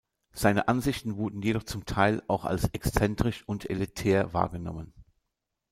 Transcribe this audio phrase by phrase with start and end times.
[0.33, 4.93] Seine Ansichten wurden jedoch zum Teil auch als exzentrisch und elitär wahrgenommen.